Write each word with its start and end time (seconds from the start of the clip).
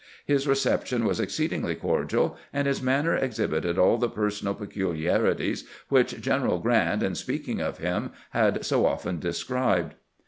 His 0.25 0.47
recep 0.47 0.83
tion 0.87 1.05
was 1.05 1.19
exceedingly 1.19 1.75
cordial, 1.75 2.35
and 2.51 2.65
his 2.65 2.81
manner 2.81 3.15
exhibited 3.15 3.77
all 3.77 3.99
the 3.99 4.09
personal 4.09 4.55
peculiarities 4.55 5.63
which 5.89 6.19
General 6.19 6.57
Grant, 6.57 7.03
in 7.03 7.13
speaking 7.13 7.61
of 7.61 7.77
him, 7.77 8.09
had 8.31 8.65
so 8.65 8.87
often 8.87 9.19
described. 9.19 9.93